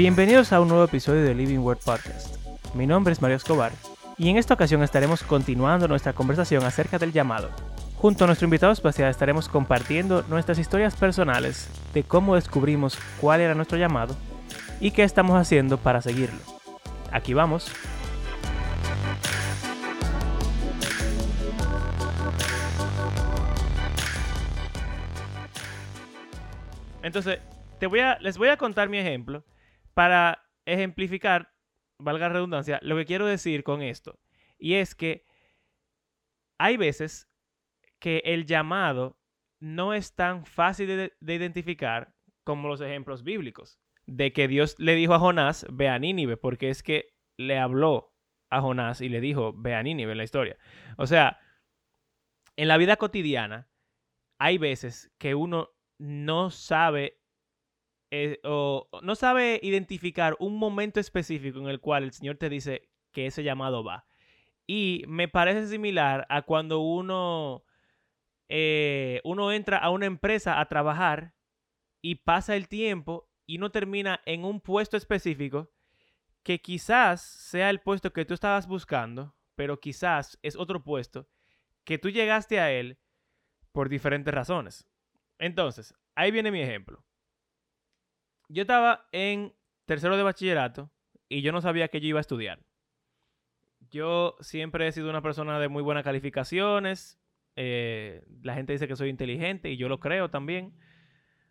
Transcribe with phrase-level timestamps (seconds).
[0.00, 2.34] Bienvenidos a un nuevo episodio de Living Word Podcast.
[2.74, 3.70] Mi nombre es Mario Escobar
[4.16, 7.50] y en esta ocasión estaremos continuando nuestra conversación acerca del llamado.
[7.96, 13.54] Junto a nuestro invitado especial estaremos compartiendo nuestras historias personales de cómo descubrimos cuál era
[13.54, 14.16] nuestro llamado
[14.80, 16.40] y qué estamos haciendo para seguirlo.
[17.12, 17.70] Aquí vamos.
[27.02, 27.38] Entonces,
[27.78, 29.44] te voy a, les voy a contar mi ejemplo
[29.94, 31.52] para ejemplificar,
[31.98, 34.18] valga la redundancia, lo que quiero decir con esto.
[34.58, 35.24] Y es que
[36.58, 37.28] hay veces
[37.98, 39.18] que el llamado
[39.60, 42.14] no es tan fácil de, de identificar
[42.44, 43.78] como los ejemplos bíblicos.
[44.06, 48.14] De que Dios le dijo a Jonás, ve a Nínive, porque es que le habló
[48.50, 50.56] a Jonás y le dijo, ve a Nínive en la historia.
[50.96, 51.38] O sea,
[52.56, 53.70] en la vida cotidiana
[54.38, 57.19] hay veces que uno no sabe
[58.10, 62.88] eh, o no sabe identificar un momento específico en el cual el Señor te dice
[63.12, 64.06] que ese llamado va.
[64.66, 67.64] Y me parece similar a cuando uno,
[68.48, 71.34] eh, uno entra a una empresa a trabajar
[72.02, 75.70] y pasa el tiempo y no termina en un puesto específico
[76.42, 81.28] que quizás sea el puesto que tú estabas buscando, pero quizás es otro puesto
[81.84, 82.98] que tú llegaste a él
[83.72, 84.88] por diferentes razones.
[85.38, 87.04] Entonces, ahí viene mi ejemplo
[88.50, 89.54] yo estaba en
[89.86, 90.90] tercero de bachillerato
[91.28, 92.58] y yo no sabía que yo iba a estudiar.
[93.90, 97.20] Yo siempre he sido una persona de muy buenas calificaciones.
[97.56, 100.74] Eh, la gente dice que soy inteligente y yo lo creo también.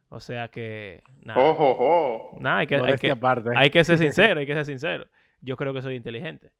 [0.09, 1.01] O sea que.
[1.21, 5.05] Nada, oh, hay, que, hay, que, ser sincero, hay que ser sincero.
[5.41, 6.51] Yo creo que soy inteligente.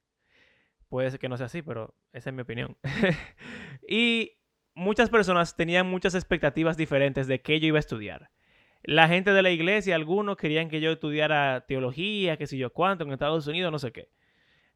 [0.87, 2.77] Puede ser que no sea así, pero esa es mi opinión.
[3.87, 4.37] y
[4.73, 8.29] muchas personas tenían muchas expectativas diferentes de qué yo iba a estudiar
[8.83, 13.03] la gente de la iglesia, algunos querían que yo estudiara teología, qué sé yo cuánto,
[13.03, 14.09] en Estados Unidos, no sé qué.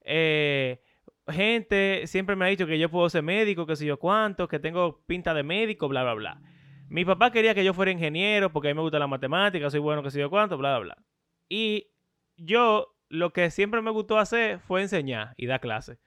[0.02, 0.82] Eh,
[1.28, 4.60] gente siempre me ha dicho que yo puedo ser médico, qué sé yo cuánto, que
[4.60, 6.42] tengo pinta de médico, bla, bla, bla.
[6.90, 9.80] Mi papá quería que yo fuera ingeniero porque a mí me gusta la matemática, soy
[9.80, 11.06] bueno, qué sé yo cuánto, bla, bla, bla.
[11.48, 11.88] Y
[12.36, 15.98] yo lo que siempre me gustó hacer fue enseñar y dar clases.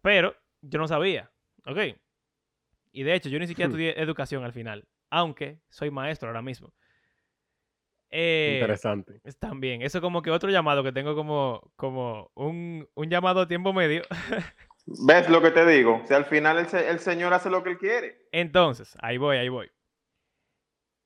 [0.00, 1.30] Pero yo no sabía,
[1.66, 1.78] ¿ok?
[2.92, 3.72] Y de hecho, yo ni siquiera hmm.
[3.72, 6.72] estudié educación al final aunque soy maestro ahora mismo.
[8.08, 9.20] Eh, Interesante.
[9.38, 14.02] También, eso como que otro llamado que tengo como, como un, llamado a tiempo medio.
[14.86, 16.02] ¿Ves lo que te digo?
[16.06, 18.26] Si al final el, Señor hace lo que Él quiere.
[18.32, 19.70] Entonces, ahí voy, ahí voy.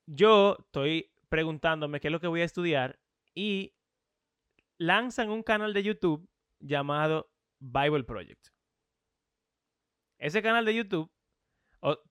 [0.07, 3.01] Yo estoy preguntándome qué es lo que voy a estudiar
[3.35, 3.75] y
[4.79, 6.29] lanzan un canal de YouTube
[6.61, 7.29] llamado
[7.59, 8.49] Bible Project.
[10.19, 11.11] Ese canal de YouTube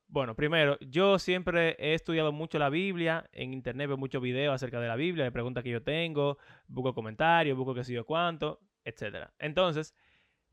[0.07, 3.29] bueno, primero, yo siempre he estudiado mucho la Biblia.
[3.33, 6.37] En internet veo muchos videos acerca de la Biblia, de preguntas que yo tengo,
[6.67, 9.29] busco comentarios, busco qué sé yo cuánto, etc.
[9.39, 9.93] Entonces,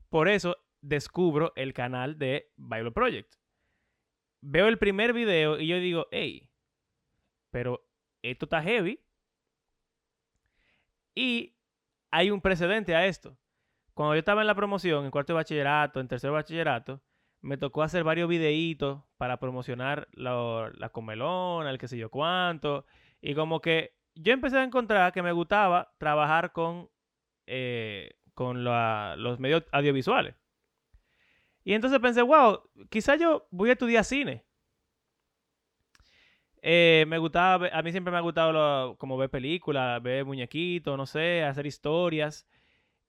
[0.09, 3.35] por eso descubro el canal de Bible Project.
[4.41, 6.49] Veo el primer video y yo digo, hey,
[7.49, 7.87] pero
[8.21, 8.99] esto está heavy.
[11.15, 11.55] Y
[12.11, 13.37] hay un precedente a esto.
[13.93, 17.01] Cuando yo estaba en la promoción, en cuarto de bachillerato, en tercer bachillerato,
[17.43, 22.85] me tocó hacer varios videitos para promocionar la comelona, el qué sé yo cuánto.
[23.21, 26.89] Y como que yo empecé a encontrar que me gustaba trabajar con,
[27.45, 30.35] eh, con los medios audiovisuales.
[31.65, 34.45] Y entonces pensé, wow, quizá yo voy a estudiar cine.
[36.61, 41.05] Eh, me gustaba, a mí siempre me ha gustado como ver películas, ver muñequitos, no
[41.05, 42.47] sé, hacer historias.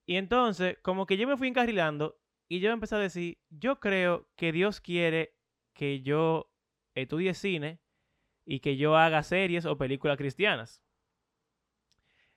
[0.05, 4.27] Y entonces, como que yo me fui encarrilando y yo empecé a decir, yo creo
[4.35, 5.35] que Dios quiere
[5.73, 6.51] que yo
[6.93, 7.79] estudie cine
[8.45, 10.83] y que yo haga series o películas cristianas.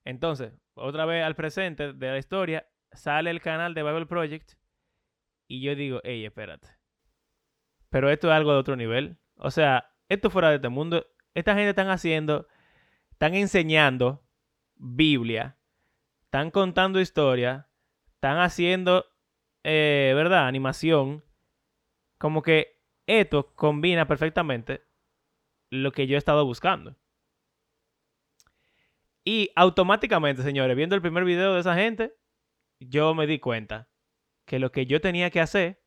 [0.05, 4.53] Entonces, otra vez al presente de la historia, sale el canal de Bible Project
[5.47, 6.69] y yo digo, hey, espérate.
[7.91, 9.19] Pero esto es algo de otro nivel.
[9.37, 11.07] O sea, esto fuera de este mundo.
[11.35, 12.49] Esta gente están haciendo,
[13.11, 14.25] están enseñando
[14.77, 15.59] Biblia,
[16.25, 17.69] están contando historia,
[18.15, 19.07] están haciendo
[19.65, 20.47] eh, ¿verdad?
[20.47, 21.25] Animación,
[22.19, 24.83] como que esto combina perfectamente
[25.71, 26.97] lo que yo he estado buscando.
[29.25, 32.15] Y automáticamente, señores, viendo el primer video de esa gente,
[32.81, 33.89] yo me di cuenta
[34.47, 35.83] que lo que yo tenía que hacer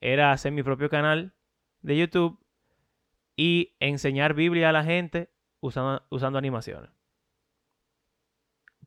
[0.00, 1.34] era hacer mi propio canal
[1.80, 2.38] de YouTube
[3.36, 5.30] y enseñar Biblia a la gente
[5.60, 6.90] usando, usando animaciones.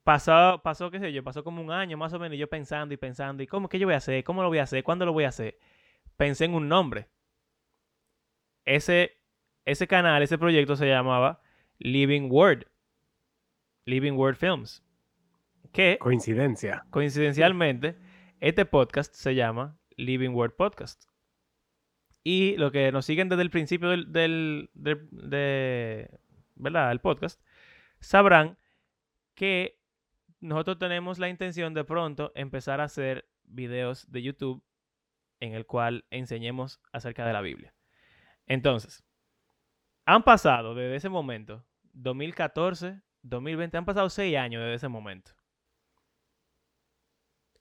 [0.08, 2.94] Pasó, pasó, qué sé yo, pasó como un año más o menos, y yo pensando
[2.94, 4.24] y pensando, ¿y cómo que yo voy a hacer?
[4.24, 4.82] ¿Cómo lo voy a hacer?
[4.82, 5.60] ¿Cuándo lo voy a hacer?
[6.16, 7.10] Pensé en un nombre.
[8.64, 9.18] Ese,
[9.66, 11.42] ese canal, ese proyecto se llamaba
[11.78, 12.68] Living Word.
[13.84, 14.82] Living Word Films.
[15.74, 16.86] que Coincidencia.
[16.90, 17.98] coincidencialmente
[18.40, 21.04] este podcast se llama Living Word Podcast.
[22.24, 26.10] Y lo que nos siguen desde el principio del, del, del- de,
[26.56, 26.94] ¿verdad?
[26.94, 27.42] el podcast
[28.00, 28.58] sabrán
[29.36, 29.77] que
[30.40, 34.64] nosotros tenemos la intención de pronto empezar a hacer videos de YouTube
[35.40, 37.74] en el cual enseñemos acerca de la Biblia.
[38.46, 39.04] Entonces,
[40.06, 45.32] han pasado desde ese momento, 2014, 2020, han pasado seis años desde ese momento.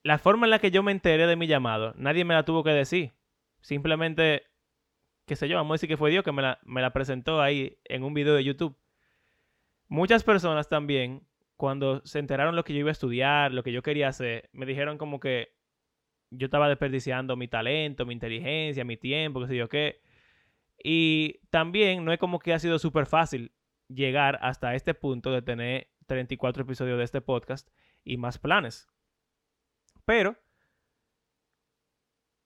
[0.02, 2.62] La forma en la que yo me enteré de mi llamado, nadie me la tuvo
[2.62, 3.14] que decir.
[3.60, 4.44] Simplemente,
[5.26, 7.42] qué sé yo, vamos a decir que fue Dios que me la, me la presentó
[7.42, 8.78] ahí en un video de YouTube.
[9.88, 11.25] Muchas personas también,
[11.56, 14.66] cuando se enteraron lo que yo iba a estudiar, lo que yo quería hacer, me
[14.66, 15.54] dijeron como que
[16.30, 20.00] yo estaba desperdiciando mi talento, mi inteligencia, mi tiempo, qué sé yo qué.
[20.82, 23.52] Y también no es como que ha sido súper fácil
[23.88, 27.68] llegar hasta este punto de tener 34 episodios de este podcast
[28.04, 28.88] y más planes.
[30.04, 30.36] Pero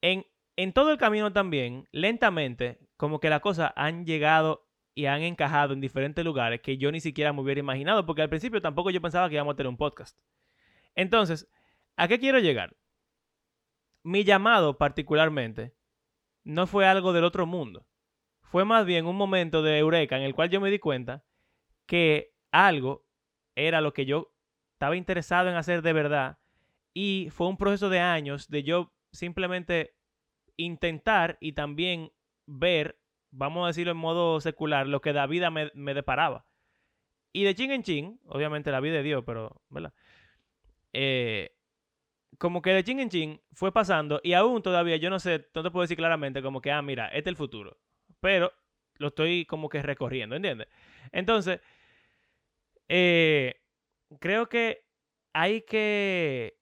[0.01, 0.27] en,
[0.57, 5.73] en todo el camino también, lentamente, como que las cosas han llegado y han encajado
[5.73, 9.01] en diferentes lugares que yo ni siquiera me hubiera imaginado, porque al principio tampoco yo
[9.01, 10.19] pensaba que íbamos a tener un podcast.
[10.95, 11.49] Entonces,
[11.97, 12.77] ¿a qué quiero llegar?
[14.03, 15.75] Mi llamado particularmente
[16.45, 17.87] no fue algo del otro mundo.
[18.43, 21.25] Fue más bien un momento de eureka en el cual yo me di cuenta
[21.87, 23.05] que algo
[23.55, 24.33] era lo que yo
[24.73, 26.39] estaba interesado en hacer de verdad
[26.95, 29.95] y fue un proceso de años de yo simplemente
[30.57, 32.13] intentar y también
[32.47, 33.00] ver,
[33.31, 36.47] vamos a decirlo en modo secular, lo que la vida me, me deparaba.
[37.33, 39.93] Y de chin en chin, obviamente la vida de Dios, pero, ¿verdad?
[40.93, 41.55] Eh,
[42.39, 45.63] como que de chin en chin fue pasando y aún todavía yo no sé, no
[45.63, 47.79] te puedo decir claramente como que, ah, mira, este es el futuro.
[48.21, 48.53] Pero
[48.97, 50.69] lo estoy como que recorriendo, ¿entiendes?
[51.13, 51.61] Entonces,
[52.89, 53.61] eh,
[54.19, 54.85] creo que
[55.33, 56.59] hay que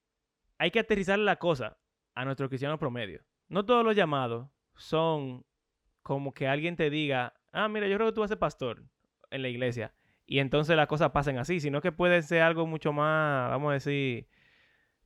[0.59, 1.79] hay que aterrizar la cosa
[2.15, 3.23] a nuestro cristiano promedio.
[3.49, 5.47] No todos los llamados son
[6.09, 8.83] como que alguien te diga, ah, mira, yo creo que tú vas a ser pastor
[9.31, 9.93] en la iglesia.
[10.25, 13.75] Y entonces las cosas pasen así, sino que puede ser algo mucho más, vamos a
[13.75, 14.27] decir...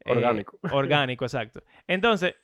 [0.04, 0.60] eh, Orgánico.
[0.70, 1.64] orgánico, exacto.
[1.88, 2.36] Entonces,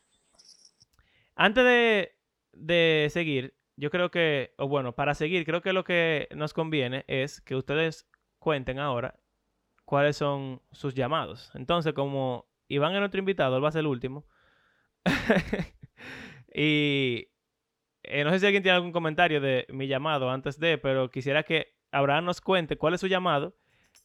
[1.37, 2.17] antes de,
[2.53, 7.05] de seguir, yo creo que, o bueno, para seguir, creo que lo que nos conviene
[7.07, 8.09] es que ustedes
[8.41, 9.21] cuenten ahora
[9.85, 11.53] cuáles son sus llamados.
[11.55, 14.27] Entonces, como Iván es nuestro invitado, él va a ser el último.
[16.55, 17.29] y
[18.11, 21.43] eh, no sé si alguien tiene algún comentario de mi llamado antes de, pero quisiera
[21.43, 23.55] que Abraham nos cuente cuál es su llamado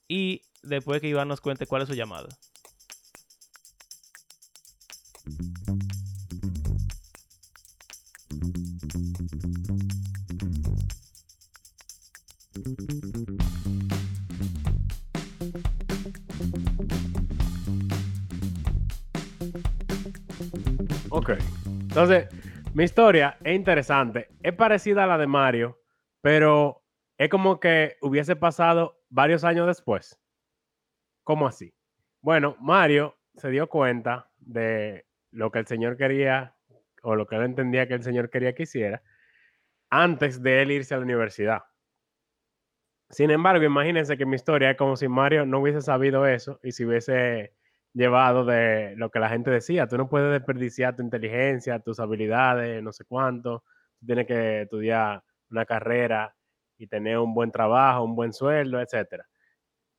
[0.07, 2.27] y después que Iván nos cuente cuál es su llamado.
[21.09, 21.31] Ok.
[21.65, 22.27] Entonces,
[22.73, 24.29] mi historia es interesante.
[24.41, 25.79] Es parecida a la de Mario,
[26.21, 26.83] pero
[27.17, 30.19] es como que hubiese pasado varios años después.
[31.23, 31.73] ¿Cómo así?
[32.21, 36.55] Bueno, Mario se dio cuenta de lo que el Señor quería
[37.03, 39.03] o lo que él entendía que el Señor quería que hiciera
[39.89, 41.63] antes de él irse a la universidad.
[43.09, 46.71] Sin embargo, imagínense que mi historia es como si Mario no hubiese sabido eso y
[46.71, 47.53] si hubiese
[47.93, 49.87] llevado de lo que la gente decía.
[49.87, 53.63] Tú no puedes desperdiciar tu inteligencia, tus habilidades, no sé cuánto.
[53.99, 56.35] Tú tienes que estudiar una carrera
[56.77, 59.23] y tener un buen trabajo, un buen sueldo, etc.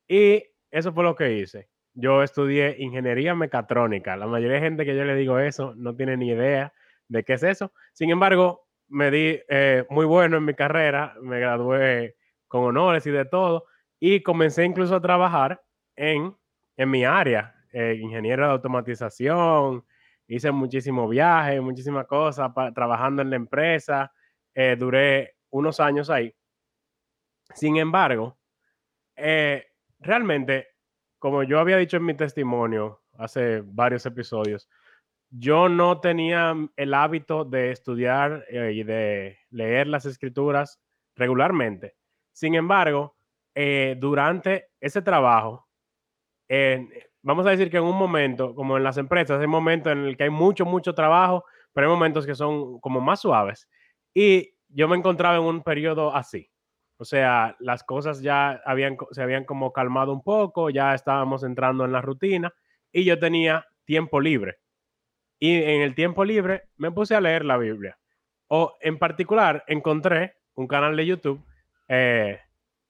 [0.09, 1.69] Y eso fue lo que hice.
[1.95, 4.17] Yo estudié ingeniería mecatrónica.
[4.17, 6.73] La mayoría de gente que yo le digo eso no tiene ni idea
[7.09, 7.73] de qué es eso.
[7.93, 12.17] Sin embargo, me di eh, muy bueno en mi carrera, me gradué
[12.49, 13.67] con honores y de todo,
[13.99, 15.63] y comencé incluso a trabajar
[15.97, 16.37] en,
[16.77, 19.85] en mi área, eh, ingeniero de automatización,
[20.29, 24.13] hice muchísimos viajes, muchísimas cosas, trabajando en la empresa,
[24.55, 26.33] eh, duré unos años ahí.
[27.53, 28.39] Sin embargo,
[29.17, 29.67] eh,
[29.99, 30.69] realmente,
[31.19, 34.69] como yo había dicho en mi testimonio hace varios episodios,
[35.31, 40.81] yo no tenía el hábito de estudiar y de leer las escrituras
[41.17, 41.97] regularmente.
[42.31, 43.17] Sin embargo,
[43.97, 45.69] durante ese trabajo,
[47.25, 50.17] vamos a decir que en un momento, como en las empresas, hay momentos en el
[50.17, 53.69] que hay mucho, mucho trabajo, pero hay momentos que son como más suaves.
[54.13, 56.51] Y yo me encontraba en un periodo así.
[56.99, 61.85] O sea, las cosas ya habían, se habían como calmado un poco, ya estábamos entrando
[61.85, 62.55] en la rutina
[62.93, 64.59] y yo tenía tiempo libre.
[65.41, 67.99] Y en el tiempo libre me puse a leer la Biblia.
[68.49, 71.43] O en particular encontré un canal de YouTube,
[71.89, 72.39] eh,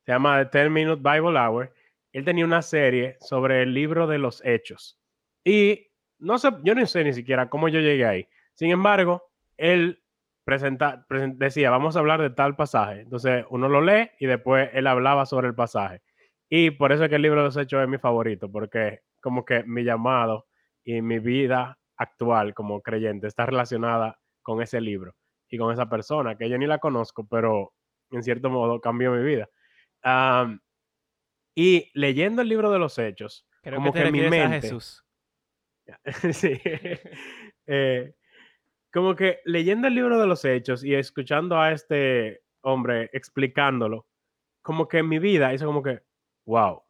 [0.05, 1.73] se llama The 10 Minute Bible Hour,
[2.15, 4.99] él tenía una serie sobre el libro de los hechos.
[5.45, 8.29] Y no sé, yo no sé ni siquiera cómo yo llegué ahí.
[8.55, 9.25] Sin embargo,
[9.57, 10.03] él
[10.45, 13.01] presenta, presen- decía, vamos a hablar de tal pasaje.
[13.03, 16.03] Entonces uno lo lee y después él hablaba sobre el pasaje.
[16.49, 19.45] Y por eso es que el libro de los hechos es mi favorito, porque como
[19.45, 20.47] que mi llamado
[20.85, 25.15] y mi vida actual como creyente está relacionada con ese libro
[25.49, 27.73] y con esa persona, que yo ni la conozco, pero
[28.11, 29.49] en cierto modo cambió mi vida.
[30.03, 30.61] Am,
[31.55, 34.61] y leyendo el libro de los hechos, Creo como que te que mi a mente-
[34.63, 35.05] Jesús.
[36.33, 36.61] sí.
[37.67, 38.15] Eh,
[38.93, 44.07] como que leyendo el libro de los hechos y escuchando a este hombre explicándolo,
[44.63, 46.01] como que en mi vida hizo como que,
[46.47, 46.83] wow,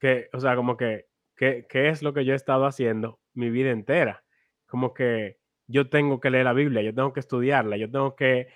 [0.00, 3.50] que, o sea, como que, que, ¿qué es lo que yo he estado haciendo mi
[3.50, 4.24] vida entera?
[4.66, 8.48] Como que yo tengo que leer la Biblia, yo tengo que estudiarla, yo tengo que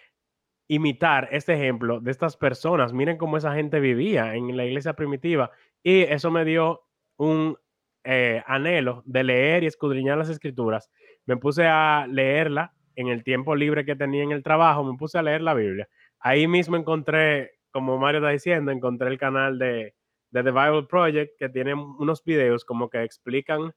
[0.68, 2.92] imitar este ejemplo de estas personas.
[2.92, 5.50] Miren cómo esa gente vivía en la iglesia primitiva.
[5.82, 6.82] Y eso me dio
[7.16, 7.56] un
[8.04, 10.90] eh, anhelo de leer y escudriñar las escrituras.
[11.24, 15.18] Me puse a leerla en el tiempo libre que tenía en el trabajo, me puse
[15.18, 15.88] a leer la Biblia.
[16.18, 19.94] Ahí mismo encontré, como Mario está diciendo, encontré el canal de,
[20.30, 23.74] de The Bible Project que tiene unos videos como que explican,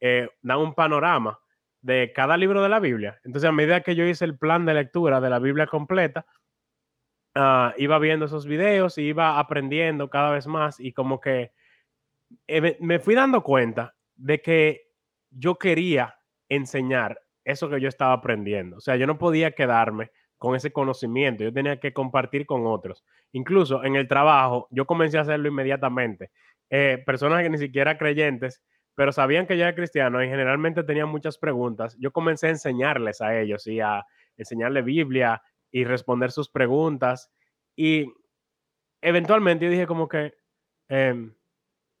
[0.00, 1.38] eh, dan un panorama
[1.86, 3.20] de cada libro de la Biblia.
[3.24, 6.26] Entonces, a medida que yo hice el plan de lectura de la Biblia completa,
[7.34, 11.52] ah, iba viendo esos videos y iba aprendiendo cada vez más y como que
[12.48, 14.82] eh, me- fui dando cuenta de que
[15.30, 16.16] yo quería
[16.48, 18.76] enseñar eso que yo estaba aprendiendo.
[18.78, 23.04] O sea, yo no podía quedarme con ese conocimiento, yo tenía que compartir con otros.
[23.32, 26.30] Incluso en el trabajo, yo comencé a hacerlo inmediatamente.
[26.70, 28.62] Eh, personas que ni siquiera creyentes,
[28.96, 31.96] pero sabían que yo era cristiano y generalmente tenían muchas preguntas.
[32.00, 34.04] Yo comencé a enseñarles a ellos y a
[34.38, 37.30] enseñarle Biblia y responder sus preguntas.
[37.76, 38.10] Y
[39.02, 40.34] eventualmente dije como que
[40.88, 41.34] em,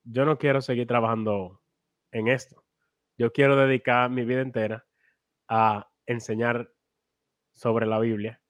[0.04, 1.60] yo no quiero seguir trabajando
[2.12, 2.64] en esto.
[3.18, 4.86] Yo quiero dedicar mi vida entera
[5.48, 6.72] a enseñar
[7.52, 8.40] sobre la Biblia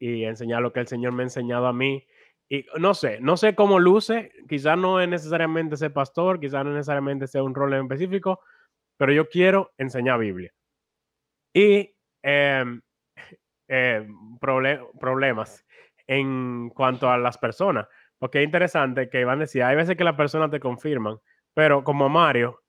[0.00, 2.04] y enseñar lo que el Señor me ha enseñado a mí.
[2.54, 6.72] Y no sé, no sé cómo luce, quizás no es necesariamente ser pastor, quizás no
[6.72, 8.40] necesariamente sea un rol en específico,
[8.98, 10.52] pero yo quiero enseñar Biblia.
[11.54, 12.80] Y em,
[13.68, 14.06] eh,
[14.40, 15.64] proble- problemas
[16.06, 20.16] en cuanto a las personas, porque es interesante que Iván decía, hay veces que las
[20.16, 21.18] personas te confirman,
[21.54, 22.60] pero como Mario,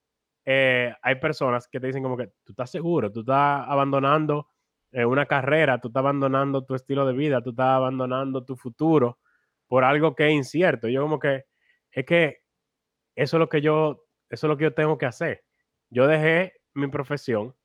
[0.45, 4.49] eh, hay personas que te dicen como que tú estás seguro, tú estás abandonando
[4.91, 9.19] eh, una carrera, tú estás abandonando tu estilo de vida, tú estás abandonando tu futuro
[9.67, 10.87] por algo que es incierto.
[10.87, 11.45] Yo como que
[11.91, 12.41] es que
[13.15, 15.43] eso es lo que yo, eso es lo que yo tengo que hacer.
[15.89, 17.55] Yo dejé mi profesión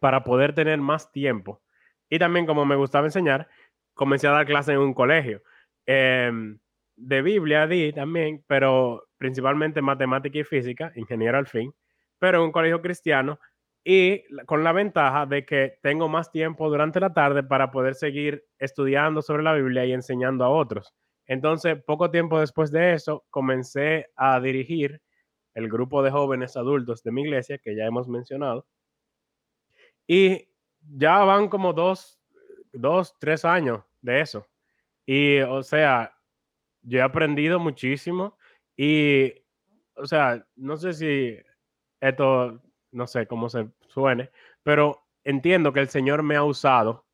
[0.00, 1.62] para poder tener más tiempo.
[2.08, 3.48] Y también como me gustaba enseñar,
[3.94, 5.42] comencé a dar clases en un colegio.
[5.86, 6.58] Em,
[6.96, 11.74] de Biblia di también, pero principalmente matemática y física, ingeniero al fin,
[12.18, 13.38] pero en un colegio cristiano
[13.84, 18.44] y con la ventaja de que tengo más tiempo durante la tarde para poder seguir
[18.58, 20.94] estudiando sobre la Biblia y enseñando a otros.
[21.26, 25.00] Entonces, poco tiempo después de eso, comencé a dirigir
[25.54, 28.66] el grupo de jóvenes adultos de mi iglesia, que ya hemos mencionado,
[30.06, 30.48] y
[30.80, 32.20] ya van como dos,
[32.72, 34.46] dos, tres años de eso.
[35.06, 36.14] Y, o sea,
[36.82, 38.36] yo he aprendido muchísimo
[38.76, 39.32] y,
[39.94, 41.38] o sea, no sé si
[42.00, 44.30] esto, no sé cómo se suene,
[44.62, 47.06] pero entiendo que el Señor me ha usado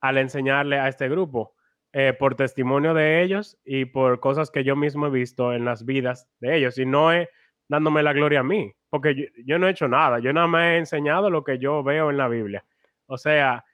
[0.00, 1.54] al enseñarle a este grupo
[1.92, 5.84] eh, por testimonio de ellos y por cosas que yo mismo he visto en las
[5.84, 6.78] vidas de ellos.
[6.78, 7.28] Y no es
[7.68, 10.76] dándome la gloria a mí, porque yo, no he hecho nada, yo nada más he
[10.76, 12.64] enseñado lo que yo veo en la Biblia.
[13.06, 13.64] O sea,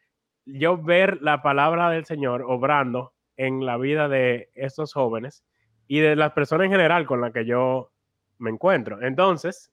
[0.46, 5.44] yo ver la palabra del Señor obrando en la vida de estos jóvenes
[5.86, 7.92] y de las personas en general con las que yo
[8.38, 9.02] me encuentro.
[9.02, 9.72] Entonces,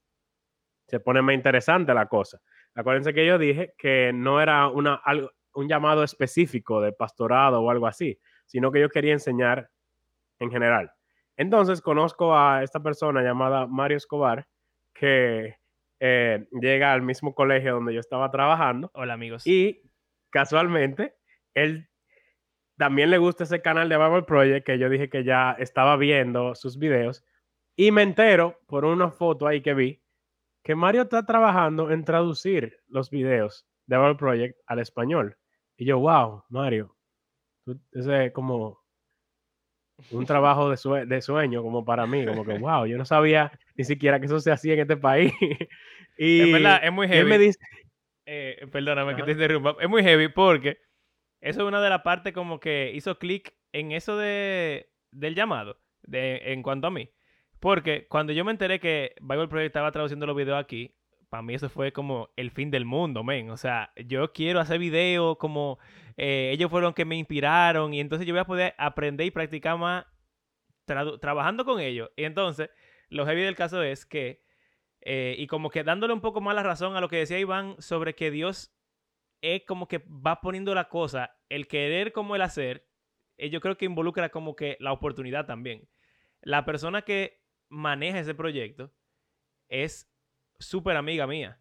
[0.88, 2.42] se pone más interesante la cosa.
[2.76, 7.70] Acuérdense que yo dije que no era una, algo, un llamado específico de pastorado o
[7.70, 9.70] algo así, sino que yo quería enseñar
[10.40, 10.92] en general.
[11.38, 14.48] Entonces conozco a esta persona llamada Mario Escobar,
[14.94, 15.56] que
[16.00, 19.48] eh, llega al mismo colegio donde yo estaba trabajando Hola, amigos.
[19.48, 19.82] y
[20.30, 21.16] casualmente
[21.54, 21.90] él
[22.78, 26.56] también le gusta ese canal de Bible Project que yo dije que ya estaba viendo
[26.56, 27.24] sus videos
[27.76, 30.04] y me entero por una foto ahí que vi
[30.64, 35.38] que Mario está trabajando en traducir los videos de Bible Project al español.
[35.76, 36.96] Y yo, wow, Mario,
[37.66, 38.80] tú- ese es como
[40.12, 43.52] un trabajo de, sue- de sueño como para mí, como que, wow, yo no sabía
[43.76, 45.32] ni siquiera que eso se hacía en este país.
[46.18, 47.46] y, es verdad, es muy y él me heavy.
[47.48, 47.60] dice,
[48.26, 49.76] Eh, perdóname que te interrumpa.
[49.80, 50.78] Es muy heavy porque
[51.42, 55.82] eso es una de las partes como que hizo clic en eso de, del llamado,
[56.04, 57.10] de, en cuanto a mí.
[57.60, 60.96] Porque cuando yo me enteré que Bible Project estaba traduciendo los videos aquí,
[61.34, 63.50] para mí eso fue como el fin del mundo, men.
[63.50, 65.80] O sea, yo quiero hacer videos como
[66.16, 69.76] eh, ellos fueron que me inspiraron y entonces yo voy a poder aprender y practicar
[69.80, 70.06] más
[70.86, 72.12] trabajando con ellos.
[72.16, 72.70] Y entonces,
[73.10, 74.44] lo heavy del caso es que,
[75.02, 77.78] eh, y como que dándole un poco más la razón a lo que decía Iván
[77.80, 78.72] sobre que Dios
[79.42, 82.88] es como que va poniendo la cosa, el querer como el hacer,
[83.38, 85.90] eh, yo creo que involucra como que la oportunidad también.
[86.42, 88.94] La persona que maneja ese proyecto
[89.68, 90.13] es
[90.66, 91.60] súper amiga mía.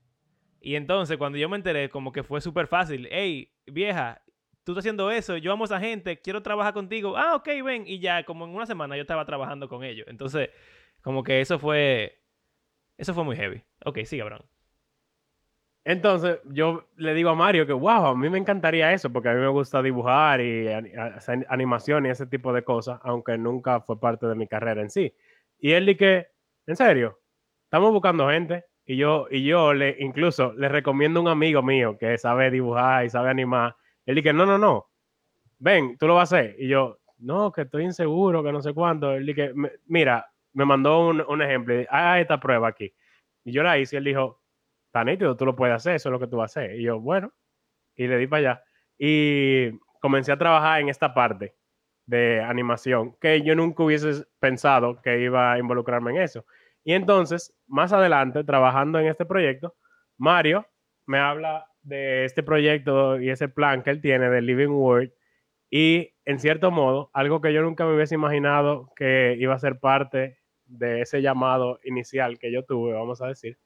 [0.61, 3.09] Y entonces cuando yo me enteré, como que fue súper fácil.
[3.11, 4.23] Hey, vieja,
[4.65, 7.17] tú estás haciendo eso, yo amo a esa gente, quiero trabajar contigo.
[7.17, 7.85] Ah, ok, ven.
[7.87, 10.07] Y ya como en una semana yo estaba trabajando con ellos.
[10.09, 10.51] Entonces,
[11.03, 12.21] como que eso fue...
[12.97, 13.63] Eso fue muy heavy.
[13.85, 14.45] Ok, sigue, Abraham.
[15.85, 19.35] Entonces, yo le digo a Mario que, wow, a mí me encantaría eso, porque a
[19.35, 20.69] mí me gusta dibujar y
[21.49, 25.13] animación y ese tipo de cosas, aunque nunca fue parte de mi carrera en sí.
[25.59, 26.29] Y él dice,
[26.67, 27.21] en serio,
[27.65, 28.65] estamos buscando gente.
[28.87, 33.05] Y yo, y yo le, incluso le recomiendo a un amigo mío que sabe dibujar
[33.05, 33.77] y sabe animar.
[34.07, 34.89] Él dice, no, no, no,
[35.59, 36.57] ven, tú lo vas a hacer.
[36.59, 39.13] Y yo, no, que estoy inseguro, que no sé cuánto.
[39.13, 42.93] Él dice, "Me- mira, me mandó un, un ejemplo, haga esta prueba aquí.
[43.45, 44.41] Y yo la hice y él dijo,
[44.87, 46.77] está nítido, tú lo puedes hacer, eso es lo que tú vas a hacer.
[46.77, 47.33] Y yo, bueno,
[47.97, 48.65] y le di para allá.
[48.99, 49.71] Y
[50.01, 51.55] comencé a trabajar en esta parte
[52.07, 56.45] de animación, que yo nunca hubiese pensado que iba a involucrarme en eso.
[56.85, 59.75] Y entonces, más adelante, trabajando en este proyecto,
[60.17, 60.67] Mario
[61.07, 65.13] me habla de este proyecto y ese plan que él tiene de Living World.
[65.71, 69.81] Y en cierto modo, algo que yo nunca me hubiese imaginado que iba a ser
[69.81, 73.59] parte de ese llamado inicial que yo tuve, vamos a decir,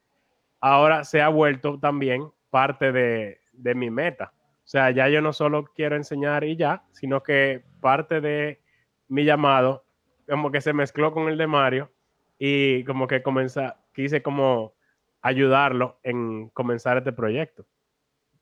[0.59, 4.33] ahora se ha vuelto también parte de, de mi meta.
[4.35, 8.61] O sea, ya yo no solo quiero enseñar y ya, sino que parte de
[9.07, 9.85] mi llamado
[10.27, 11.91] como que se mezcló con el de Mario
[12.37, 14.73] y como que comenza, quise como
[15.21, 17.65] ayudarlo en comenzar este proyecto.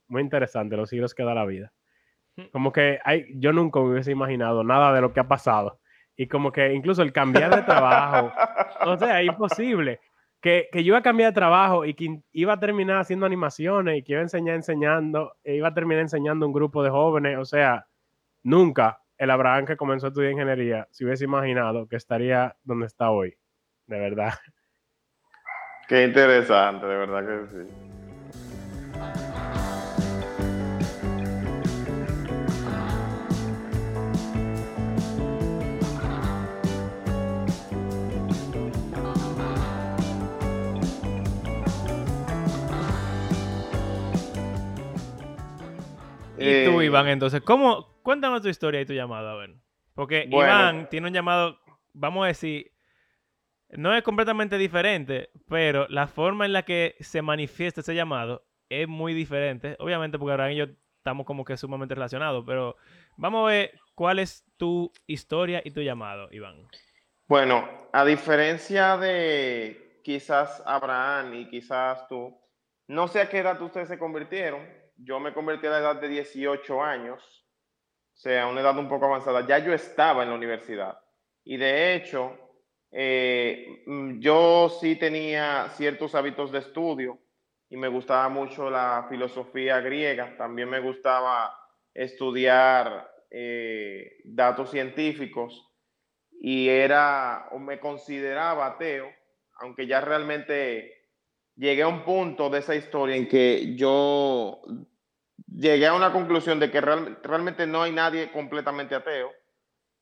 [0.08, 1.73] Muy interesante, los siglos que da la vida.
[2.51, 5.79] Como que hay, yo nunca me hubiese imaginado nada de lo que ha pasado.
[6.17, 8.31] Y como que incluso el cambiar de trabajo,
[8.86, 9.99] o sea, imposible.
[10.41, 13.97] Que, que yo iba a cambiar de trabajo y que iba a terminar haciendo animaciones
[13.97, 17.38] y que iba a enseñar enseñando, e iba a terminar enseñando un grupo de jóvenes.
[17.39, 17.88] O sea,
[18.43, 23.10] nunca el Abraham que comenzó a estudiar ingeniería se hubiese imaginado que estaría donde está
[23.10, 23.36] hoy.
[23.87, 24.33] De verdad.
[25.87, 27.71] Qué interesante, de verdad que sí.
[46.37, 47.87] Y tú, Eh, Iván, entonces, ¿cómo?
[48.03, 49.55] Cuéntanos tu historia y tu llamado, a ver.
[49.93, 50.47] Porque Bueno.
[50.51, 51.59] Iván tiene un llamado,
[51.93, 52.71] vamos a decir,
[53.69, 58.88] no es completamente diferente, pero la forma en la que se manifiesta ese llamado es
[58.88, 59.75] muy diferente.
[59.80, 60.65] Obviamente, porque Abraham y yo
[60.97, 62.75] estamos como que sumamente relacionados, pero
[63.17, 66.67] vamos a ver cuál es tu historia y tu llamado, Iván.
[67.28, 72.36] Bueno, a diferencia de quizás Abraham y quizás tú,
[72.88, 74.62] no sé a qué edad ustedes se convirtieron.
[74.97, 77.21] Yo me convertí a la edad de 18 años,
[78.13, 79.45] o sea, una edad un poco avanzada.
[79.45, 80.99] Ya yo estaba en la universidad.
[81.43, 82.44] Y de hecho,
[82.97, 87.19] eh, mm, yo sí tenía ciertos hábitos de estudio
[87.69, 90.38] y me gustaba mucho la filosofía griega.
[90.38, 91.53] También me gustaba
[91.93, 95.69] estudiar eh, datos científicos
[96.39, 99.12] y era o me consideraba ateo,
[99.60, 100.93] aunque ya realmente
[101.58, 104.62] llegué a un punto de esa historia en que yo
[105.47, 109.31] llegué a una conclusión de que real- realmente no hay nadie completamente ateo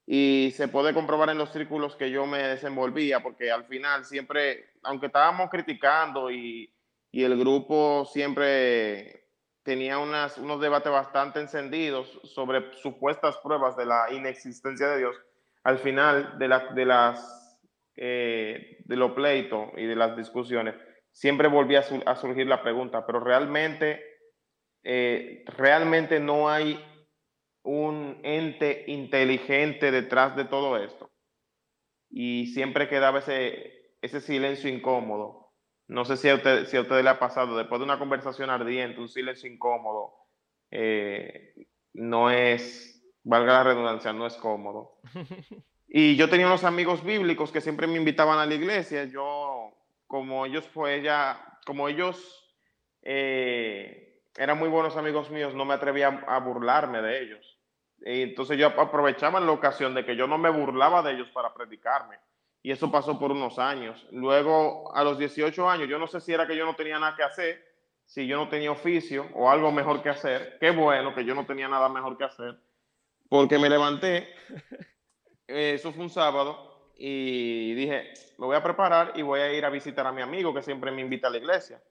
[0.05, 4.71] y se puede comprobar en los círculos que yo me desenvolvía, porque al final siempre,
[4.83, 6.73] aunque estábamos criticando y,
[7.11, 9.27] y el grupo siempre
[9.63, 15.15] tenía unas, unos debates bastante encendidos sobre supuestas pruebas de la inexistencia de Dios,
[15.63, 17.39] al final de, la- de las
[17.95, 20.75] eh, de los pleitos y de las discusiones,
[21.11, 24.03] siempre volvía a, su- a surgir la pregunta, pero realmente,
[24.83, 26.83] eh, realmente no hay
[27.63, 31.09] un ente inteligente detrás de todo esto.
[32.09, 35.51] Y siempre quedaba ese, ese silencio incómodo.
[35.87, 38.49] No sé si a, usted, si a ustedes le ha pasado, después de una conversación
[38.49, 40.13] ardiente, un silencio incómodo,
[40.71, 44.99] eh, no es, valga la redundancia, no es cómodo.
[45.95, 49.03] Y yo tenía unos amigos bíblicos que siempre me invitaban a la iglesia.
[49.03, 49.71] Yo,
[50.07, 52.51] como ellos fue ya, como ellos
[53.03, 57.52] eh, eran muy buenos amigos míos, no me atrevía a burlarme de ellos.
[58.05, 62.17] Entonces yo aprovechaba la ocasión de que yo no me burlaba de ellos para predicarme.
[62.61, 64.05] Y eso pasó por unos años.
[64.11, 67.15] Luego, a los 18 años, yo no sé si era que yo no tenía nada
[67.15, 67.65] que hacer,
[68.05, 70.57] si yo no tenía oficio o algo mejor que hacer.
[70.59, 72.57] Qué bueno que yo no tenía nada mejor que hacer.
[73.29, 74.33] Porque me levanté,
[75.47, 79.65] eh, eso fue un sábado, y dije, me voy a preparar y voy a ir
[79.65, 81.81] a visitar a mi amigo que siempre me invita a la iglesia.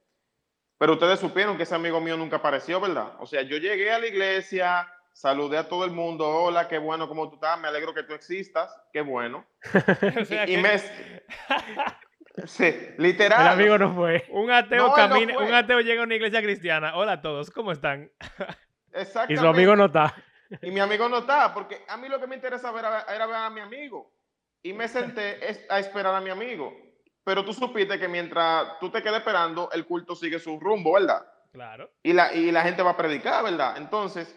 [0.78, 3.14] Pero ustedes supieron que ese amigo mío nunca apareció, ¿verdad?
[3.20, 7.08] O sea, yo llegué a la iglesia, saludé a todo el mundo, hola, qué bueno,
[7.08, 7.58] ¿cómo tú estás?
[7.60, 9.46] Me alegro que tú existas, qué bueno.
[10.46, 10.78] y, me...
[12.46, 13.42] sí, literal.
[13.42, 14.24] El amigo no fue.
[14.30, 16.96] Un ateo camina, un ateo llega a una iglesia cristiana.
[16.96, 18.10] Hola a todos, ¿cómo están?
[18.92, 19.34] Exactamente.
[19.34, 20.14] Y su amigo no está.
[20.60, 23.36] Y mi amigo no está, porque a mí lo que me interesa era, era ver
[23.36, 24.12] a mi amigo.
[24.62, 26.72] Y me senté a esperar a mi amigo.
[27.24, 31.24] Pero tú supiste que mientras tú te quedes esperando, el culto sigue su rumbo, ¿verdad?
[31.52, 31.90] Claro.
[32.02, 33.76] Y la, y la gente va a predicar, ¿verdad?
[33.76, 34.34] Entonces,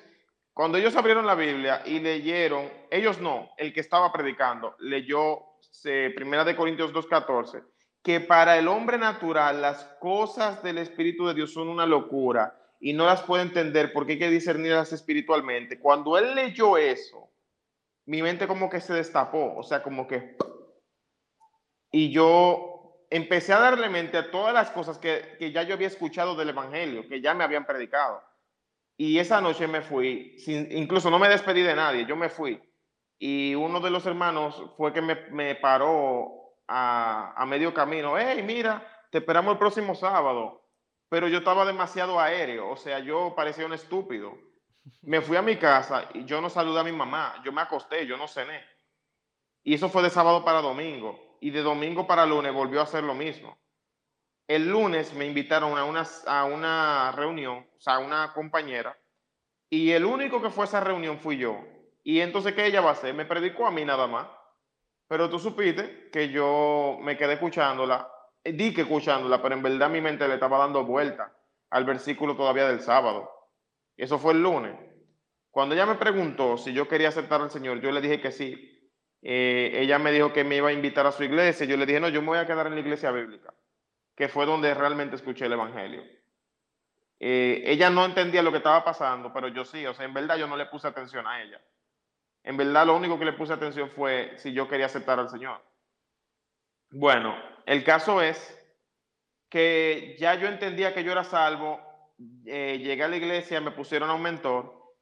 [0.55, 5.39] cuando ellos abrieron la Biblia y leyeron, ellos no, el que estaba predicando, leyó
[5.83, 7.61] Primera de Corintios 2.14,
[8.01, 12.93] que para el hombre natural las cosas del Espíritu de Dios son una locura y
[12.93, 15.77] no las puede entender porque hay que discernirlas espiritualmente.
[15.77, 17.29] Cuando él leyó eso,
[18.05, 20.37] mi mente como que se destapó, o sea, como que...
[21.91, 26.33] Y yo empecé a darle mente a todas las cosas que, ya yo había escuchado
[26.35, 28.23] del Evangelio, que ya me habían predicado.
[28.97, 32.62] Y esa noche me fui, sin, incluso no me despedí de nadie, yo me fui.
[33.19, 38.17] Y uno de los hermanos fue que me, paró a, a, medio camino.
[38.17, 40.62] Hey, mira, te esperamos el próximo sábado.
[41.10, 44.38] Pero yo estaba demasiado aéreo, o sea, yo parecía un estúpido.
[45.01, 48.05] Me fui a mi casa y yo no saludé a mi mamá, yo me acosté,
[48.05, 48.63] yo no cené.
[49.63, 53.03] Y eso fue de sábado para domingo y de domingo para lunes volvió a hacer
[53.03, 53.58] lo mismo.
[54.47, 58.97] El lunes me invitaron a una, a una reunión, o sea, a una compañera,
[59.69, 61.60] y el único que fue a esa reunión fui yo.
[62.03, 63.13] Y entonces, ¿qué ella va a hacer?
[63.15, 64.27] Me predicó a mí nada más.
[65.08, 68.12] Pero tú supiste que yo me quedé escuchándola,
[68.43, 71.36] eh, di que escuchándola, pero en verdad mi mente le estaba dando vuelta
[71.69, 73.29] al versículo todavía del sábado.
[73.97, 74.75] Eso fue el lunes.
[75.51, 78.71] Cuando ella me preguntó si yo quería aceptar al Señor, yo le dije que sí.
[79.21, 81.65] Eh, ella me dijo que me iba a invitar a su iglesia.
[81.65, 83.53] Yo le dije, no, yo me voy a quedar en la iglesia bíblica,
[84.15, 86.04] que fue donde realmente escuché el Evangelio.
[87.19, 90.38] Eh, ella no entendía lo que estaba pasando, pero yo sí, o sea, en verdad
[90.38, 91.62] yo no le puse atención a ella.
[92.43, 95.62] En verdad lo único que le puse atención fue si yo quería aceptar al Señor.
[96.91, 98.58] Bueno, el caso es
[99.49, 101.80] que ya yo entendía que yo era salvo,
[102.45, 104.93] eh, llegué a la iglesia, me pusieron a un mentor,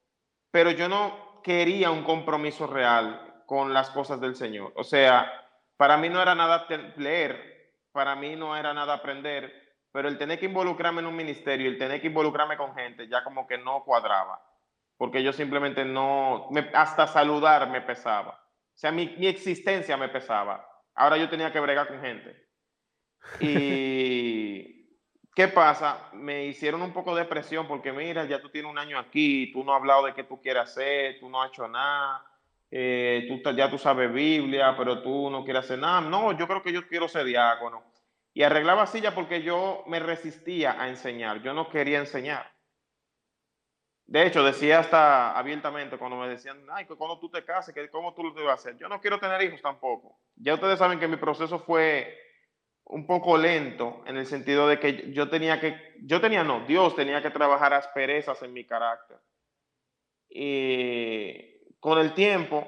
[0.50, 4.72] pero yo no quería un compromiso real con las cosas del Señor.
[4.76, 5.30] O sea,
[5.76, 7.53] para mí no era nada leer,
[7.94, 11.78] para mí no era nada aprender, pero el tener que involucrarme en un ministerio, el
[11.78, 14.44] tener que involucrarme con gente, ya como que no cuadraba,
[14.96, 18.32] porque yo simplemente no, hasta saludar me pesaba.
[18.32, 20.68] O sea, mi, mi existencia me pesaba.
[20.96, 22.48] Ahora yo tenía que bregar con gente.
[23.38, 24.88] Y
[25.36, 26.10] ¿qué pasa?
[26.14, 29.62] Me hicieron un poco de presión porque mira, ya tú tienes un año aquí, tú
[29.62, 32.26] no has hablado de qué tú quieres hacer, tú no has hecho nada
[32.70, 36.00] eh, tú, ya tú sabes Biblia, pero tú no quieres hacer nada.
[36.00, 37.82] No, yo creo que yo quiero ser diácono.
[38.32, 42.52] Y arreglaba silla porque yo me resistía a enseñar, yo no quería enseñar.
[44.06, 48.24] De hecho, decía hasta abiertamente cuando me decían, ay, cuando tú te cases, cómo tú
[48.24, 48.76] lo debes hacer.
[48.76, 50.18] Yo no quiero tener hijos tampoco.
[50.36, 52.18] Ya ustedes saben que mi proceso fue
[52.86, 56.94] un poco lento en el sentido de que yo tenía que, yo tenía no, Dios
[56.94, 59.16] tenía que trabajar asperezas en mi carácter.
[60.28, 61.53] Y
[61.84, 62.66] con el tiempo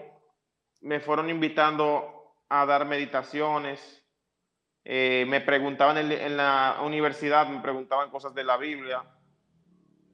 [0.82, 4.04] me fueron invitando a dar meditaciones,
[4.84, 9.02] eh, me preguntaban en, la universidad, me preguntaban cosas de la Biblia,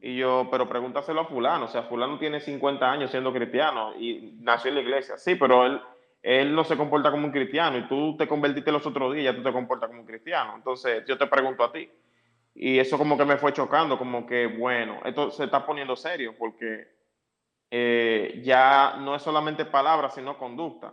[0.01, 4.37] y yo, pero pregúntaselo a fulano, o sea, fulano tiene 50 años siendo cristiano y
[4.39, 5.81] nació en la iglesia, sí, pero él,
[6.23, 9.43] él no se comporta como un cristiano y tú te convertiste los otros días, tú
[9.43, 11.91] te comportas como un cristiano, entonces yo te pregunto a ti.
[12.55, 16.37] Y eso como que me fue chocando, como que, bueno, esto se está poniendo serio
[16.39, 17.02] porque
[17.75, 20.93] eh, ya no es solamente palabras, sino conducta.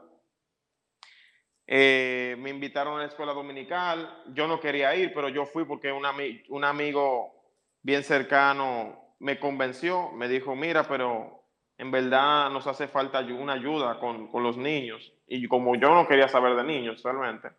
[1.67, 5.91] Eh, me invitaron a la escuela dominical, yo no quería ir, pero yo fui porque
[5.91, 6.05] un,
[6.47, 7.33] un amigo
[7.81, 11.43] bien cercano me convenció, me dijo, mira, pero
[11.77, 15.11] en verdad nos hace falta una ayuda con, con los niños.
[15.27, 17.49] Y como yo no quería saber de niños realmente,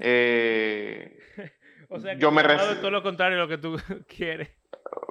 [0.00, 1.16] eh,
[1.88, 4.50] o sea, que yo me todo lo contrario de lo que tú quieres.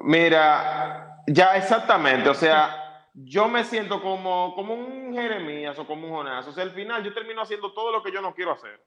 [0.01, 6.13] Mira, ya exactamente, o sea, yo me siento como, como un Jeremías o como un
[6.13, 6.47] Jonás.
[6.47, 8.83] O sea, al final yo termino haciendo todo lo que yo no quiero hacer.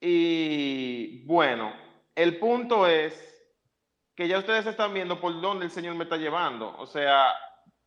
[0.00, 1.72] Y bueno,
[2.14, 3.30] el punto es
[4.14, 6.76] que ya ustedes están viendo por dónde el Señor me está llevando.
[6.78, 7.34] O sea,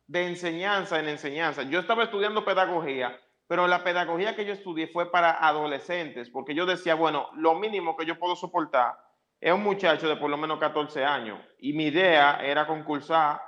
[0.06, 1.62] de enseñanza en enseñanza.
[1.62, 6.66] Yo estaba estudiando pedagogía pero la pedagogía que yo estudié fue para adolescentes, porque yo
[6.66, 8.94] decía, bueno, lo mínimo que yo puedo soportar
[9.40, 13.40] es un muchacho de por lo menos 14 años, y mi idea era concursar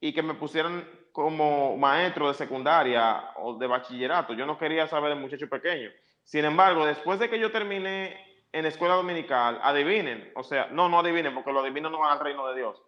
[0.00, 4.34] y que me pusieran como maestro de secundaria o de bachillerato.
[4.34, 5.90] Yo no quería saber de muchacho pequeño.
[6.22, 11.00] Sin embargo, después de que yo terminé en escuela dominical, adivinen, o sea, no, no
[11.00, 12.80] adivinen, porque lo adivino no van al reino de Dios.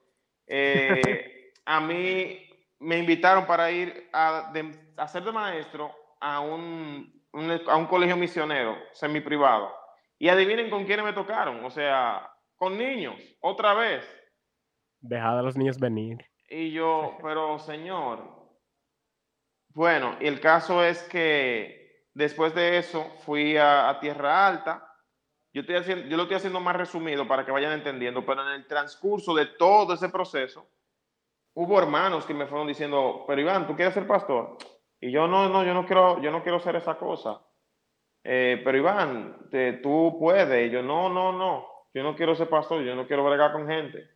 [0.47, 4.53] Eh, a mí me invitaron para ir a,
[4.97, 7.13] a ser de maestro a un,
[7.67, 9.75] a un colegio misionero semi-privado.
[10.21, 14.09] Y adivinen con quiénes me tocaron, o sea, con niños, otra vez.
[15.01, 16.30] Dejad a los niños venir.
[16.53, 18.19] Y yo, pero señor,
[19.73, 24.85] bueno, el caso es que después de eso fui a, Tierra Alta.
[25.53, 28.55] Yo, estoy haciendo, yo lo estoy haciendo más resumido para que vayan entendiendo, pero en
[28.55, 30.69] el transcurso de todo ese proceso,
[31.55, 34.59] hubo hermanos que me fueron diciendo, pero Iván, ¿tú quieres ser pastor?
[35.01, 37.41] Y yo no, no, yo no quiero, yo no quiero hacer esa cosa.
[38.25, 39.49] Eh, pero Iván,
[39.83, 40.69] tú puedes.
[40.69, 41.67] Y yo, no, no, no.
[41.95, 44.11] Yo no quiero ser pastor, yo no quiero bregar con gente.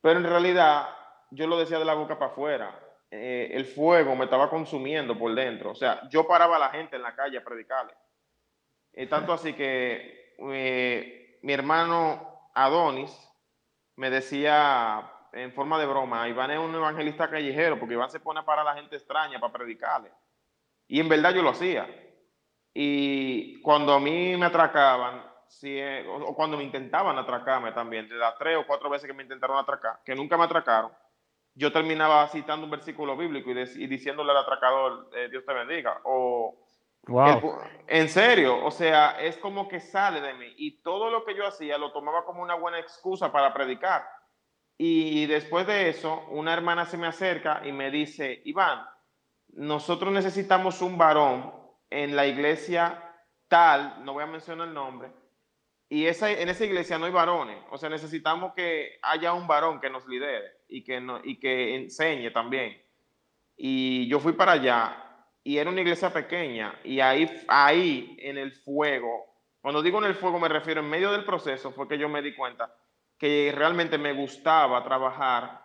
[0.00, 0.88] Pero en realidad,
[1.30, 2.80] yo lo decía de la boca para afuera.
[3.10, 5.70] Eh, el fuego me estaba consumiendo por dentro.
[5.70, 7.94] O sea, yo paraba a la gente en la calle a predicarle.
[8.92, 13.12] Y tanto así que eh, mi hermano Adonis
[13.96, 18.42] me decía en forma de broma, Iván es un evangelista callejero, porque Iván se pone
[18.42, 20.10] para la gente extraña, para predicarle.
[20.88, 21.88] Y en verdad yo lo hacía.
[22.74, 28.16] Y cuando a mí me atracaban, si, eh, o cuando me intentaban atracarme también, de
[28.16, 30.92] las tres o cuatro veces que me intentaron atracar, que nunca me atracaron,
[31.54, 36.00] yo terminaba citando un versículo bíblico y, diciéndole al atracador, eh, Dios te bendiga.
[36.04, 36.58] O,
[37.06, 37.58] wow.
[37.86, 40.54] en serio, o sea, es como que sale de mí.
[40.56, 44.04] Y todo lo que yo hacía lo tomaba como una buena excusa para predicar.
[44.78, 48.86] Y después de eso, una hermana se me acerca y me dice, Iván,
[49.48, 51.52] nosotros necesitamos un varón
[51.90, 53.02] en la iglesia
[53.48, 55.12] tal, no voy a mencionar el nombre,
[55.88, 59.80] y esa, en esa iglesia no hay varones, o sea, necesitamos que haya un varón
[59.80, 62.80] que nos lidere y que, no, y que enseñe también.
[63.56, 68.52] Y yo fui para allá y era una iglesia pequeña y ahí, ahí en el
[68.52, 69.26] fuego,
[69.60, 72.22] cuando digo en el fuego me refiero en medio del proceso, fue que yo me
[72.22, 72.74] di cuenta
[73.18, 75.60] que realmente me gustaba trabajar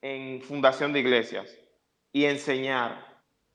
[0.00, 1.58] en fundación de iglesias
[2.12, 3.12] y enseñar.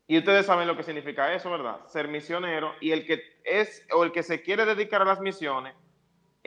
[0.08, 1.86] Y ustedes saben lo que significa eso, ¿verdad?
[1.88, 5.76] Ser misionero y el que es o el que se quiere dedicar a las misiones,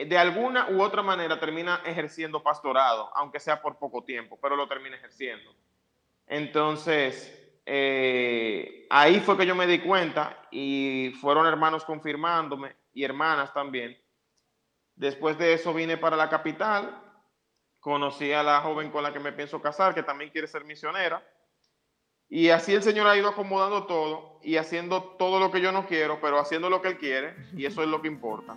[0.05, 4.67] de alguna u otra manera termina ejerciendo pastorado, aunque sea por poco tiempo, pero lo
[4.67, 5.53] termina ejerciendo.
[6.27, 13.53] Entonces, eh, ahí fue que yo me di cuenta y fueron hermanos confirmándome y hermanas
[13.53, 13.97] también
[15.01, 16.95] Después de eso vine para la capital,
[17.79, 21.25] conocí a la joven con la que me pienso casar, que también quiere ser misionera.
[22.29, 25.87] Y así el Señor ha ido acomodando todo y haciendo todo lo que yo no
[25.87, 28.55] quiero, pero haciendo lo que Él quiere, y eso es lo que importa.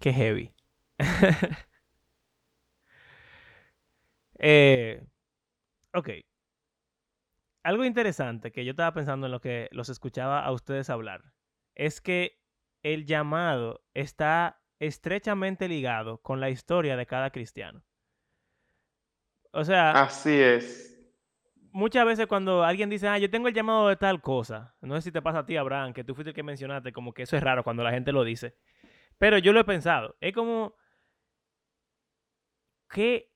[0.00, 0.52] Qué heavy.
[4.38, 5.04] eh,
[5.94, 6.10] ok.
[7.62, 11.32] Algo interesante que yo estaba pensando en lo que los escuchaba a ustedes hablar
[11.74, 12.40] es que
[12.82, 17.82] el llamado está estrechamente ligado con la historia de cada cristiano.
[19.52, 20.94] O sea, así es.
[21.72, 25.02] Muchas veces cuando alguien dice, ah, yo tengo el llamado de tal cosa, no sé
[25.02, 27.36] si te pasa a ti, Abraham, que tú fuiste el que mencionaste, como que eso
[27.36, 28.56] es raro cuando la gente lo dice.
[29.18, 30.16] Pero yo lo he pensado.
[30.20, 30.76] Es como.
[32.90, 33.30] ¿Qué,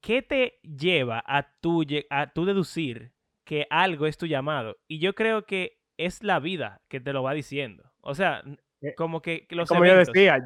[0.00, 4.76] qué te lleva a tu, a tu deducir que algo es tu llamado?
[4.86, 7.92] Y yo creo que es la vida que te lo va diciendo.
[8.00, 8.42] O sea,
[8.82, 10.38] eh, como que, los Como yo decía,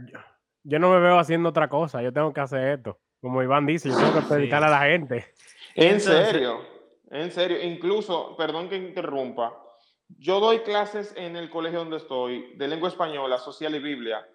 [0.62, 2.02] yo, no me veo haciendo otra cosa.
[2.02, 3.00] Yo tengo que hacer esto.
[3.20, 5.24] Como Iván dice, yo tengo que predicar a la gente.
[5.74, 6.60] En serio,
[7.10, 7.62] en serio.
[7.62, 9.54] Incluso, perdón que interrumpa.
[10.08, 14.26] Yo doy clases en el colegio donde estoy de lengua española, social y Biblia.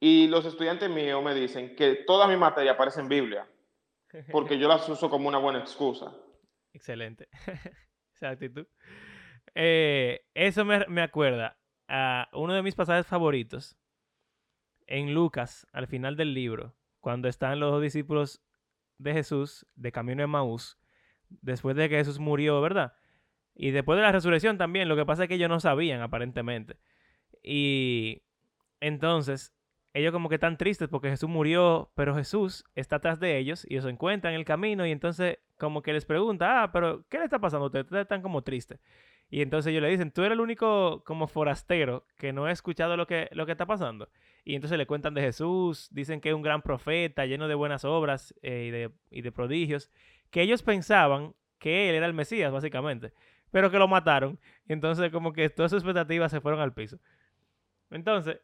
[0.00, 3.48] Y los estudiantes míos me dicen que toda mi materia aparece en Biblia,
[4.32, 6.14] porque yo las uso como una buena excusa.
[6.72, 7.28] Excelente.
[8.14, 8.66] Esa actitud.
[9.54, 11.58] Eh, eso me, me, acuerda
[11.88, 13.76] a uno de mis pasajes favoritos
[14.86, 18.42] en Lucas, al final del libro, cuando están los dos discípulos
[18.98, 20.78] de Jesús de camino de Maús,
[21.28, 22.94] después de que Jesús murió, ¿verdad?
[23.54, 26.78] Y después de la resurrección también, lo que pasa es que ellos no sabían aparentemente.
[27.42, 28.22] Y
[28.80, 29.52] entonces
[29.98, 33.74] ellos como que están tristes porque Jesús murió, pero Jesús está atrás de ellos y
[33.74, 37.18] ellos se encuentran en el camino y entonces como que les pregunta, ah, pero ¿qué
[37.18, 37.90] le está pasando a ustedes?
[37.92, 38.80] Están como tristes.
[39.30, 42.96] Y entonces ellos le dicen, tú eres el único como forastero que no ha escuchado
[42.96, 44.08] lo que, lo que está pasando.
[44.44, 47.84] Y entonces le cuentan de Jesús, dicen que es un gran profeta, lleno de buenas
[47.84, 49.90] obras eh, y, de, y de prodigios,
[50.30, 53.12] que ellos pensaban que él era el Mesías, básicamente,
[53.50, 54.38] pero que lo mataron.
[54.66, 56.98] Entonces como que todas sus expectativas se fueron al piso.
[57.90, 58.40] Entonces,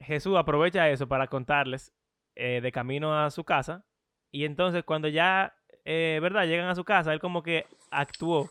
[0.00, 1.92] Jesús aprovecha eso para contarles
[2.34, 3.84] eh, de camino a su casa.
[4.30, 6.46] Y entonces cuando ya, eh, ¿verdad?
[6.46, 8.48] Llegan a su casa, él como que actuó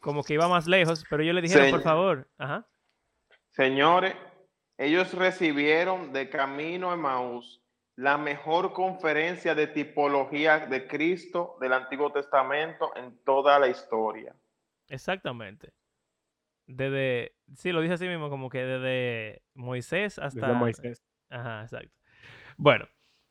[0.00, 2.66] como que iba más lejos, pero ellos le dijeron, por Señ- favor, ajá.
[3.50, 4.14] Señores,
[4.76, 7.62] ellos recibieron de camino a Maús
[7.96, 14.34] la mejor conferencia de tipología de Cristo del Antiguo Testamento en toda la historia.
[14.88, 15.72] Exactamente.
[16.66, 20.46] Desde, sí, lo dice así mismo, como que desde Moisés hasta...
[20.46, 21.04] Desde Moisés.
[21.30, 21.94] Ajá, exacto.
[22.56, 22.88] Bueno,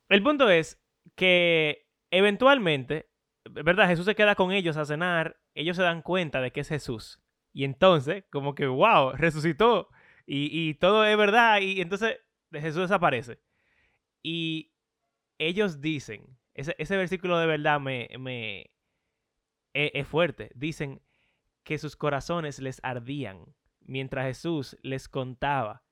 [0.10, 0.84] el punto es
[1.16, 3.10] que eventualmente,
[3.50, 3.88] ¿verdad?
[3.88, 7.22] Jesús se queda con ellos a cenar, ellos se dan cuenta de que es Jesús.
[7.54, 9.90] Y entonces, como que, wow, resucitó.
[10.26, 11.62] Y, y todo es verdad.
[11.62, 12.20] Y entonces
[12.52, 13.40] Jesús desaparece.
[14.24, 14.74] Y
[15.38, 18.72] ellos dicen, ese, ese versículo de verdad me, me
[19.74, 20.52] es, es fuerte.
[20.56, 21.02] Dicen
[21.64, 23.46] que sus corazones les ardían
[23.82, 25.84] mientras Jesús les contaba.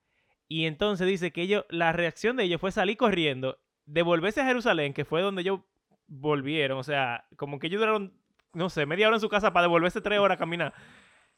[0.47, 4.93] Y entonces dice que ellos, la reacción de ellos fue salir corriendo, devolverse a Jerusalén,
[4.93, 5.61] que fue donde ellos
[6.07, 6.77] volvieron.
[6.77, 8.13] O sea, como que ellos duraron,
[8.53, 10.73] no sé, media hora en su casa para devolverse tres horas a caminar.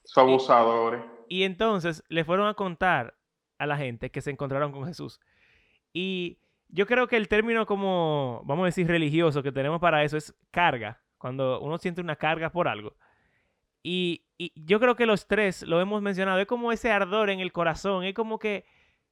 [0.04, 1.02] Son abusadores.
[1.30, 3.16] Y entonces le fueron a contar
[3.58, 5.20] a la gente que se encontraron con Jesús.
[5.94, 10.18] Y yo creo que el término como, vamos a decir, religioso que tenemos para eso
[10.18, 12.96] es carga, cuando uno siente una carga por algo.
[13.84, 17.40] Y, y yo creo que los tres lo hemos mencionado, es como ese ardor en
[17.42, 18.66] el corazón, es como que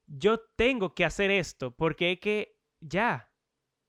[0.07, 3.29] yo tengo que hacer esto, porque es que ya.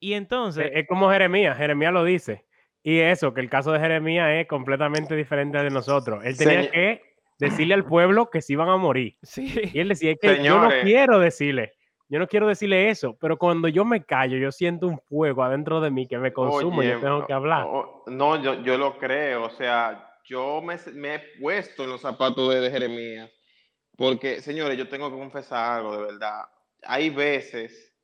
[0.00, 2.44] Y entonces, Es es como Jeremías, Jeremías lo dice.
[2.82, 6.24] Y eso, que el caso de Jeremías es completamente diferente de nosotros.
[6.24, 7.02] Él tenía Señ- que
[7.38, 9.16] decirle al pueblo que se iban a morir.
[9.22, 11.74] sí, Y él decía, es que yo no quiero decirle,
[12.08, 15.80] yo no quiero decirle eso, pero cuando yo me callo, yo siento un fuego adentro
[15.80, 17.66] de mí que me consume y yo Oye, tengo que hablar.
[18.08, 19.44] no, yo, yo lo creo.
[19.44, 20.74] O sea, yo me,
[21.14, 23.30] he puesto en los zapatos de, Jeremías.
[23.96, 26.44] Porque, señores, yo tengo que confesar algo de verdad.
[26.84, 27.94] Hay veces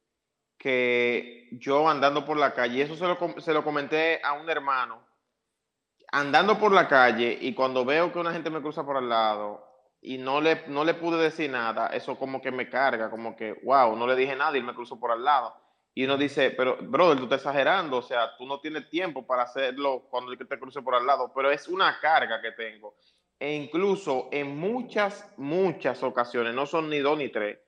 [0.59, 5.07] que yo andando por la calle, eso se lo, se lo comenté a un hermano,
[6.11, 9.65] andando por la calle y cuando veo que una gente me cruza por al lado
[10.01, 13.55] y no le, no le pude decir nada, eso como que me carga, como que,
[13.65, 15.55] wow, no le dije nada y él me cruzó por al lado.
[15.99, 19.43] Y uno dice, pero, brother, tú estás exagerando, o sea, tú no tienes tiempo para
[19.43, 22.95] hacerlo cuando te cruce por al lado, pero es una carga que tengo.
[23.37, 27.59] E incluso en muchas, muchas ocasiones, no son ni dos ni tres,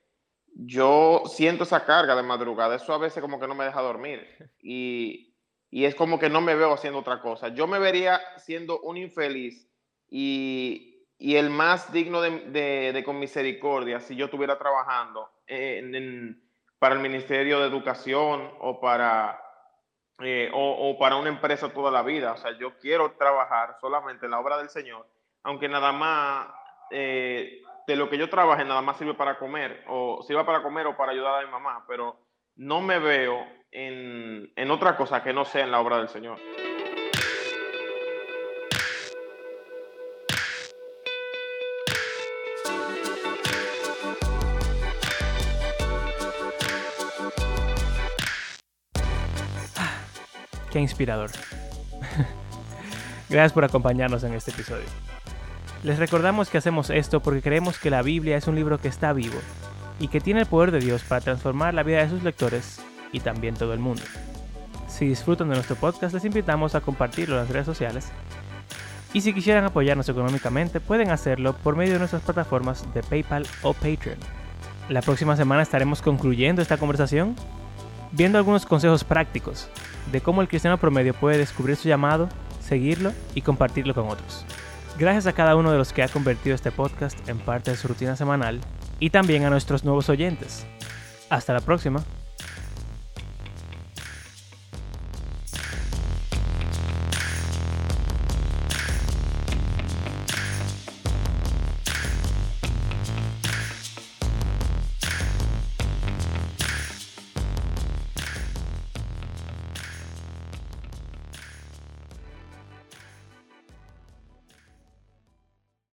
[0.55, 4.25] yo siento esa carga de madrugada, eso a veces como que no me deja dormir
[4.63, 5.35] y,
[5.69, 7.49] y es como que no me veo haciendo otra cosa.
[7.49, 9.69] Yo me vería siendo un infeliz
[10.09, 15.97] y, y el más digno de, de- de con misericordia si yo estuviera trabajando en-
[15.97, 16.50] en-
[16.81, 19.39] para el Ministerio de Educación o para,
[20.21, 22.33] eh, o, para una empresa toda la vida.
[22.33, 25.07] O sea, yo quiero trabajar solamente en la obra del Señor,
[25.45, 26.49] aunque nada más
[26.91, 30.87] eh, de lo que yo trabaje nada más sirve para comer, o sirva para comer
[30.87, 32.17] o para ayudar a mi mamá, pero
[32.57, 36.39] no me veo en, en otra cosa que no sea en la obra del Señor.
[50.71, 51.31] Qué inspirador.
[53.29, 54.87] Gracias por acompañarnos en este episodio.
[55.83, 59.13] Les recordamos que hacemos esto porque creemos que la Biblia es un libro que está
[59.13, 59.39] vivo
[59.99, 62.81] y que tiene el poder de Dios para transformar la vida de sus lectores
[63.13, 64.03] y también todo el mundo.
[64.89, 68.09] Si disfrutan de nuestro podcast, les invitamos a compartirlo en las redes sociales.
[69.13, 73.73] Y si quisieran apoyarnos económicamente, pueden hacerlo por medio de nuestras plataformas de PayPal o
[73.73, 74.19] Patreon.
[74.89, 77.35] La próxima semana estaremos concluyendo esta conversación
[78.13, 79.69] viendo algunos consejos prácticos
[80.11, 82.29] de cómo el cristiano promedio puede descubrir su llamado,
[82.61, 84.45] seguirlo y compartirlo con otros.
[84.99, 87.89] Gracias a cada uno de los que ha convertido este podcast en parte de su
[87.89, 88.61] rutina semanal
[88.99, 90.67] y también a nuestros nuevos oyentes.
[91.31, 92.05] Hasta la próxima.